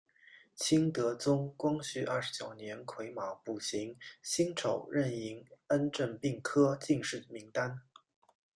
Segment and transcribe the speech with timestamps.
[0.55, 7.83] 清德宗光绪二十九年癸卯补行辛丑壬寅恩正并科进士名单。